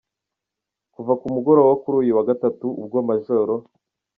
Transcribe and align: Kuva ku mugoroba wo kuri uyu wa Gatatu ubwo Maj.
Kuva 0.93 1.13
ku 1.19 1.25
mugoroba 1.33 1.67
wo 1.71 1.79
kuri 1.83 1.95
uyu 2.01 2.17
wa 2.17 2.27
Gatatu 2.29 2.65
ubwo 2.81 2.97
Maj. 3.07 3.25